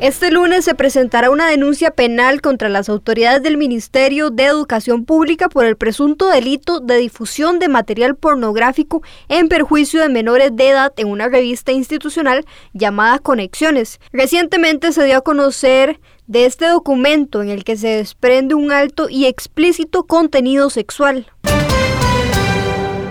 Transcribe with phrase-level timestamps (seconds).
[0.00, 5.48] Este lunes se presentará una denuncia penal contra las autoridades del Ministerio de Educación Pública
[5.48, 10.92] por el presunto delito de difusión de material pornográfico en perjuicio de menores de edad
[10.98, 13.98] en una revista institucional llamada Conexiones.
[14.12, 19.08] Recientemente se dio a conocer de este documento en el que se desprende un alto
[19.08, 21.26] y explícito contenido sexual.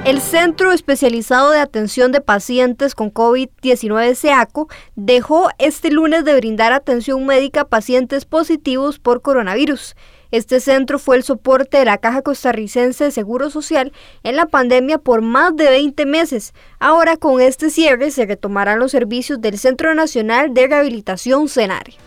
[0.08, 6.72] El Centro Especializado de Atención de Pacientes con COVID-19 SEACO dejó este lunes de brindar
[6.72, 9.98] atención médica a pacientes positivos por coronavirus.
[10.32, 13.92] Este centro fue el soporte de la Caja Costarricense de Seguro Social
[14.24, 16.54] en la pandemia por más de 20 meses.
[16.80, 22.07] Ahora con este cierre se retomarán los servicios del Centro Nacional de Rehabilitación CENARE.